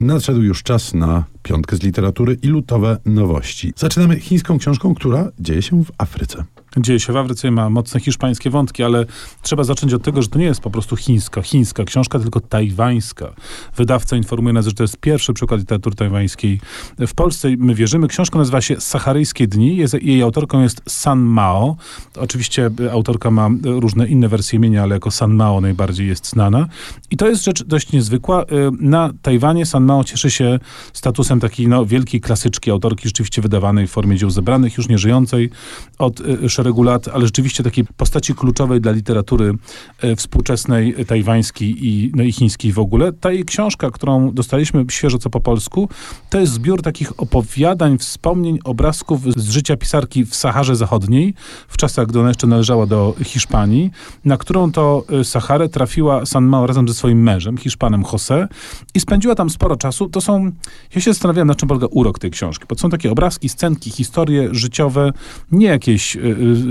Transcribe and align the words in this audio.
Nadszedł 0.00 0.42
już 0.42 0.62
czas 0.62 0.94
na 0.94 1.24
piątkę 1.42 1.76
z 1.76 1.82
literatury 1.82 2.38
i 2.42 2.46
lutowe 2.46 2.98
nowości. 3.06 3.72
Zaczynamy 3.76 4.20
chińską 4.20 4.58
książką, 4.58 4.94
która 4.94 5.28
dzieje 5.38 5.62
się 5.62 5.84
w 5.84 5.90
Afryce. 5.98 6.44
Dzieje 6.76 7.00
się 7.00 7.12
w 7.12 7.16
Afryce 7.16 7.50
ma 7.50 7.70
mocne 7.70 8.00
hiszpańskie 8.00 8.50
wątki, 8.50 8.82
ale 8.82 9.06
trzeba 9.42 9.64
zacząć 9.64 9.94
od 9.94 10.02
tego, 10.02 10.22
że 10.22 10.28
to 10.28 10.38
nie 10.38 10.44
jest 10.44 10.60
po 10.60 10.70
prostu 10.70 10.96
chińska, 10.96 11.42
chińska 11.42 11.84
książka, 11.84 12.18
tylko 12.18 12.40
tajwańska. 12.40 13.32
Wydawca 13.76 14.16
informuje 14.16 14.52
nas, 14.52 14.66
że 14.66 14.72
to 14.72 14.82
jest 14.84 14.96
pierwszy 14.96 15.32
przykład 15.32 15.60
literatury 15.60 15.96
tajwańskiej 15.96 16.60
w 16.98 17.14
Polsce. 17.14 17.48
My 17.58 17.74
wierzymy. 17.74 18.08
Książka 18.08 18.38
nazywa 18.38 18.60
się 18.60 18.80
Saharyjskie 18.80 19.46
Dni. 19.46 19.84
jej 20.02 20.22
autorką 20.22 20.62
jest 20.62 20.82
San 20.86 21.20
Mao. 21.20 21.76
Oczywiście 22.16 22.70
autorka 22.92 23.30
ma 23.30 23.48
różne 23.64 24.08
inne 24.08 24.28
wersje 24.28 24.56
imienia, 24.56 24.82
ale 24.82 24.94
jako 24.94 25.10
San 25.10 25.34
Mao 25.34 25.60
najbardziej 25.60 26.08
jest 26.08 26.28
znana. 26.28 26.66
I 27.10 27.16
to 27.16 27.28
jest 27.28 27.44
rzecz 27.44 27.64
dość 27.64 27.92
niezwykła. 27.92 28.44
Na 28.80 29.12
Tajwanie 29.22 29.66
San 29.66 29.84
Mao 29.84 30.04
cieszy 30.04 30.30
się 30.30 30.58
statusem 30.92 31.40
takiej 31.40 31.68
no, 31.68 31.86
wielkiej 31.86 32.20
klasyczki 32.20 32.70
autorki, 32.70 33.08
rzeczywiście 33.08 33.42
wydawanej 33.42 33.86
w 33.86 33.90
formie 33.90 34.16
dzieł 34.16 34.30
zebranych, 34.30 34.76
już 34.76 34.88
nie 34.88 34.98
żyjącej 34.98 35.50
od 35.98 36.20
szeregu 36.60 36.82
lat, 36.82 37.08
ale 37.08 37.26
rzeczywiście 37.26 37.62
takiej 37.62 37.84
postaci 37.96 38.34
kluczowej 38.34 38.80
dla 38.80 38.92
literatury 38.92 39.54
e, 40.02 40.16
współczesnej, 40.16 40.94
tajwańskiej 41.06 41.86
i, 41.86 42.12
no 42.14 42.22
i 42.22 42.32
chińskiej 42.32 42.72
w 42.72 42.78
ogóle. 42.78 43.12
Ta 43.12 43.32
jej 43.32 43.44
książka, 43.44 43.90
którą 43.90 44.32
dostaliśmy 44.32 44.84
świeżo 44.90 45.18
co 45.18 45.30
po 45.30 45.40
polsku, 45.40 45.88
to 46.30 46.40
jest 46.40 46.52
zbiór 46.52 46.82
takich 46.82 47.20
opowiadań, 47.20 47.98
wspomnień, 47.98 48.58
obrazków 48.64 49.20
z 49.36 49.50
życia 49.50 49.76
pisarki 49.76 50.24
w 50.24 50.34
Saharze 50.34 50.76
Zachodniej, 50.76 51.34
w 51.68 51.76
czasach, 51.76 52.06
gdy 52.06 52.20
ona 52.20 52.28
jeszcze 52.28 52.46
należała 52.46 52.86
do 52.86 53.14
Hiszpanii, 53.24 53.90
na 54.24 54.36
którą 54.36 54.72
to 54.72 55.04
e, 55.20 55.24
Saharę 55.24 55.68
trafiła 55.68 56.26
San 56.26 56.44
Mao 56.44 56.66
razem 56.66 56.88
ze 56.88 56.94
swoim 56.94 57.22
mężem, 57.22 57.58
Hiszpanem 57.58 58.02
José 58.02 58.48
i 58.94 59.00
spędziła 59.00 59.34
tam 59.34 59.50
sporo 59.50 59.76
czasu. 59.76 60.08
To 60.08 60.20
są, 60.20 60.52
ja 60.94 61.00
się 61.00 61.12
zastanawiałem, 61.12 61.48
na 61.48 61.54
czym 61.54 61.68
polega 61.68 61.86
urok 61.90 62.18
tej 62.18 62.30
książki, 62.30 62.64
bo 62.68 62.74
to 62.74 62.80
są 62.80 62.90
takie 62.90 63.12
obrazki, 63.12 63.48
scenki, 63.48 63.90
historie 63.90 64.48
życiowe, 64.52 65.12
nie 65.52 65.66
jakieś 65.66 66.16
e, 66.16 66.20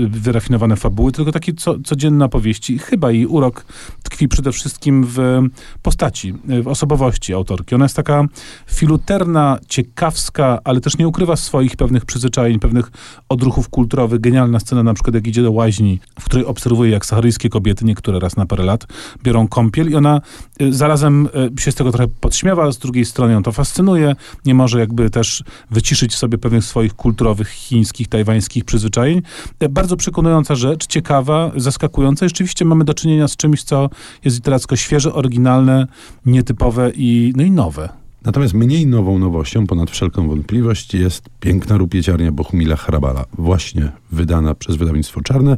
wyrafinowane 0.08 0.76
fabuły, 0.76 1.12
tylko 1.12 1.32
takie 1.32 1.52
co, 1.52 1.78
codzienne 1.84 2.24
opowieści. 2.24 2.78
Chyba 2.78 3.12
jej 3.12 3.26
urok 3.26 3.64
tkwi 4.02 4.28
przede 4.28 4.52
wszystkim 4.52 5.04
w 5.06 5.18
postaci, 5.82 6.34
w 6.62 6.68
osobowości 6.68 7.34
autorki. 7.34 7.74
Ona 7.74 7.84
jest 7.84 7.96
taka 7.96 8.24
filuterna, 8.66 9.58
ciekawska, 9.68 10.58
ale 10.64 10.80
też 10.80 10.98
nie 10.98 11.08
ukrywa 11.08 11.36
swoich 11.36 11.76
pewnych 11.76 12.04
przyzwyczajeń, 12.04 12.58
pewnych 12.58 12.90
odruchów 13.28 13.68
kulturowych. 13.68 14.20
Genialna 14.20 14.60
scena 14.60 14.82
na 14.82 14.94
przykład, 14.94 15.14
jak 15.14 15.26
idzie 15.26 15.42
do 15.42 15.52
łaźni, 15.52 16.00
w 16.20 16.24
której 16.24 16.46
obserwuje, 16.46 16.90
jak 16.90 17.06
saharyjskie 17.06 17.48
kobiety, 17.48 17.84
niektóre 17.84 18.18
raz 18.18 18.36
na 18.36 18.46
parę 18.46 18.64
lat, 18.64 18.86
biorą 19.22 19.48
kąpiel 19.48 19.90
i 19.90 19.94
ona 19.94 20.20
y, 20.62 20.72
zarazem 20.72 21.28
y, 21.58 21.62
się 21.62 21.72
z 21.72 21.74
tego 21.74 21.92
trochę 21.92 22.08
podśmiewa, 22.20 22.72
z 22.72 22.78
drugiej 22.78 23.04
strony 23.04 23.32
ją 23.32 23.42
to 23.42 23.52
fascynuje, 23.52 24.16
nie 24.44 24.54
może 24.54 24.80
jakby 24.80 25.10
też 25.10 25.44
wyciszyć 25.70 26.14
sobie 26.14 26.38
pewnych 26.38 26.64
swoich 26.64 26.94
kulturowych, 26.94 27.48
chińskich, 27.48 28.08
tajwańskich 28.08 28.64
przyzwyczajeń. 28.64 29.22
Bardzo 29.70 29.96
przekonująca 29.96 30.54
rzecz, 30.54 30.86
ciekawa, 30.86 31.52
zaskakująca. 31.56 32.28
Rzeczywiście 32.28 32.64
mamy 32.64 32.84
do 32.84 32.94
czynienia 32.94 33.28
z 33.28 33.36
czymś, 33.36 33.62
co 33.62 33.90
jest 34.24 34.36
literacko 34.36 34.76
świeże, 34.76 35.14
oryginalne, 35.14 35.86
nietypowe 36.26 36.90
i, 36.94 37.32
no 37.36 37.42
i 37.42 37.50
nowe. 37.50 37.88
Natomiast 38.24 38.54
mniej 38.54 38.86
nową 38.86 39.18
nowością, 39.18 39.66
ponad 39.66 39.90
wszelką 39.90 40.28
wątpliwość, 40.28 40.94
jest 40.94 41.28
piękna 41.40 41.76
rupieciarnia 41.76 42.32
Bohumila 42.32 42.76
Hrabala, 42.76 43.24
właśnie 43.38 43.92
wydana 44.12 44.54
przez 44.54 44.76
wydawnictwo 44.76 45.20
Czarne. 45.20 45.56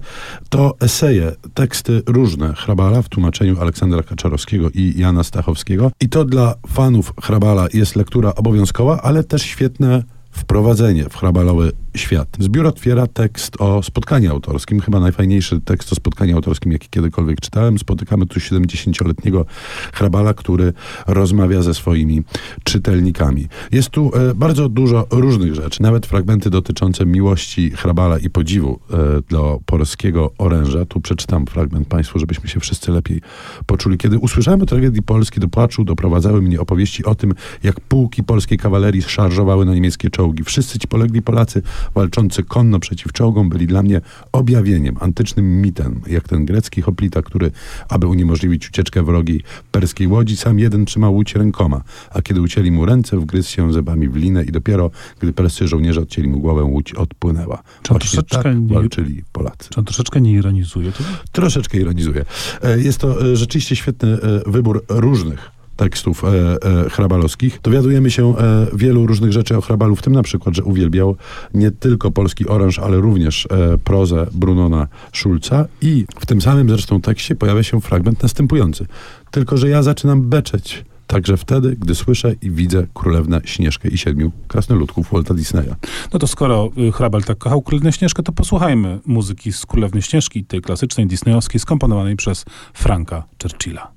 To 0.48 0.77
eseje, 0.80 1.33
teksty 1.55 2.02
różne 2.06 2.55
Hrabala 2.55 3.02
w 3.02 3.08
tłumaczeniu 3.08 3.60
Aleksandra 3.60 4.02
Kaczarowskiego 4.02 4.70
i 4.74 4.94
Jana 4.96 5.24
Stachowskiego. 5.24 5.90
I 6.00 6.08
to 6.08 6.24
dla 6.24 6.55
fanów 6.66 7.12
Hrabala 7.22 7.66
jest 7.74 7.96
lektura 7.96 8.34
obowiązkowa, 8.34 9.00
ale 9.02 9.24
też 9.24 9.42
świetne 9.42 10.02
wprowadzenie 10.43 11.05
w 11.09 11.17
hrabalowy 11.17 11.73
świat. 11.97 12.29
Zbiór 12.39 12.67
otwiera 12.67 13.07
tekst 13.07 13.61
o 13.61 13.83
spotkaniu 13.83 14.31
autorskim, 14.31 14.81
chyba 14.81 15.01
najfajniejszy 15.01 15.61
tekst 15.61 15.92
o 15.92 15.95
spotkaniu 15.95 16.36
autorskim, 16.36 16.73
jaki 16.73 16.89
kiedykolwiek 16.89 17.41
czytałem. 17.41 17.79
Spotykamy 17.79 18.27
tu 18.27 18.41
70-letniego 18.41 19.45
hrabala, 19.92 20.35
który 20.35 20.73
rozmawia 21.07 21.63
ze 21.63 21.75
swoimi 21.75 22.23
czytelnikami. 22.64 23.48
Jest 23.73 23.91
tu 23.91 24.11
e, 24.14 24.35
bardzo 24.35 24.69
dużo 24.69 25.07
różnych 25.11 25.55
rzeczy, 25.55 25.83
nawet 25.83 26.07
fragmenty 26.07 26.51
dotyczące 26.51 27.07
miłości 27.07 27.70
hrabala 27.70 28.19
i 28.19 28.31
podziwu 28.31 28.81
e, 28.91 28.97
do 29.31 29.61
polskiego 29.67 30.33
oręża. 30.39 30.85
Tu 30.86 31.01
przeczytam 31.01 31.47
fragment 31.47 31.89
Państwu, 31.89 32.19
żebyśmy 32.19 32.48
się 32.48 32.61
wszyscy 32.61 32.92
lepiej 32.92 33.20
poczuli. 33.67 33.98
Kiedy 33.98 34.19
usłyszałem 34.19 34.63
o 34.63 34.67
tragedii 34.67 35.02
Polski, 35.02 35.41
do 35.41 35.48
płaczu 35.48 35.85
doprowadzały 35.85 36.42
mnie 36.42 36.61
opowieści 36.61 37.05
o 37.05 37.14
tym, 37.14 37.35
jak 37.63 37.81
pułki 37.81 38.23
polskiej 38.23 38.58
kawalerii 38.58 39.02
szarżowały 39.02 39.64
na 39.64 39.75
niemieckie 39.75 40.11
czołgi. 40.11 40.32
Wszyscy 40.45 40.79
ci 40.79 40.89
polegli 40.89 41.23
Polacy 41.23 41.63
walczący 41.95 42.43
konno 42.43 42.79
przeciw 42.79 43.13
czołgom 43.13 43.48
byli 43.48 43.67
dla 43.67 43.83
mnie 43.83 44.01
objawieniem, 44.33 44.97
antycznym 45.01 45.63
mitem, 45.63 46.01
jak 46.07 46.29
ten 46.29 46.45
grecki 46.45 46.83
hoplita, 46.83 47.23
który, 47.23 47.51
aby 47.89 48.07
uniemożliwić 48.07 48.69
ucieczkę 48.69 49.03
wrogiej 49.03 49.43
perskiej 49.70 50.07
łodzi, 50.07 50.37
sam 50.37 50.59
jeden 50.59 50.85
trzymał 50.85 51.15
łódź 51.15 51.35
rękoma, 51.35 51.83
a 52.11 52.23
kiedy 52.23 52.41
ucięli 52.41 52.70
mu 52.70 52.87
ręce, 52.87 53.17
wgryzł 53.19 53.51
się 53.51 53.73
zębami 53.73 54.09
w 54.09 54.17
linę 54.17 54.45
i 54.45 54.53
dopiero, 54.53 54.91
gdy 55.20 55.33
perscy 55.33 55.69
żołnierze 55.69 56.01
odcięli 56.01 56.29
mu 56.29 56.41
głowę, 56.41 56.63
łódź 56.63 56.95
odpłynęła. 56.95 57.63
Czy 57.83 57.95
troszeczkę 57.95 58.43
tak 58.43 58.57
nie, 58.57 58.75
walczyli 58.75 59.23
Polacy. 59.33 59.69
Czy 59.70 59.81
on 59.81 59.85
troszeczkę 59.85 60.20
nie 60.20 60.33
ironizuje? 60.33 60.93
To? 60.93 61.05
Troszeczkę 61.33 61.79
ironizuje. 61.79 62.25
E, 62.63 62.81
jest 62.81 62.99
to 62.99 63.33
e, 63.33 63.37
rzeczywiście 63.37 63.77
świetny 63.77 64.09
e, 64.09 64.51
wybór 64.51 64.85
różnych 64.89 65.51
tekstów 65.77 66.24
e, 66.24 66.28
e, 66.28 66.90
hrabalowskich, 66.90 67.60
dowiadujemy 67.62 68.10
się 68.10 68.38
e, 68.38 68.66
wielu 68.74 69.06
różnych 69.06 69.33
rzeczy 69.33 69.56
o 69.56 69.60
hrabalu, 69.60 69.96
w 69.96 70.02
tym 70.02 70.12
na 70.12 70.22
przykład, 70.22 70.56
że 70.56 70.64
uwielbiał 70.64 71.16
nie 71.55 71.70
tylko 71.70 72.10
polski 72.10 72.48
oręż, 72.48 72.78
ale 72.78 72.96
również 72.96 73.46
e, 73.46 73.78
prozę 73.78 74.27
Brunona 74.33 74.88
Schulza 75.12 75.64
i 75.83 76.06
w 76.20 76.27
tym 76.27 76.40
samym 76.40 76.68
zresztą 76.68 77.00
tekście 77.00 77.34
pojawia 77.34 77.62
się 77.62 77.80
fragment 77.80 78.22
następujący. 78.22 78.86
Tylko, 79.30 79.56
że 79.56 79.68
ja 79.68 79.83
zaczynam 79.83 80.22
beczeć. 80.22 80.84
Także 81.12 81.36
wtedy, 81.36 81.77
gdy 81.78 81.94
słyszę 81.94 82.34
i 82.42 82.50
widzę 82.50 82.86
Królewnę 82.94 83.40
Śnieżkę 83.44 83.89
i 83.89 83.98
siedmiu 83.98 84.33
krasnoludków 84.48 85.12
Walta 85.12 85.34
Disneya. 85.34 85.74
No 86.12 86.18
to 86.18 86.27
skoro 86.27 86.70
y, 86.78 86.92
Hrabal 86.92 87.22
tak 87.22 87.39
kochał 87.39 87.62
Królewnę 87.62 87.92
Śnieżkę, 87.92 88.22
to 88.22 88.33
posłuchajmy 88.33 89.00
muzyki 89.06 89.52
z 89.52 89.66
Królewny 89.66 90.02
Śnieżki, 90.02 90.44
tej 90.44 90.60
klasycznej 90.60 91.06
disneyowskiej, 91.06 91.60
skomponowanej 91.60 92.16
przez 92.16 92.44
Franka 92.74 93.24
Churchilla. 93.42 93.90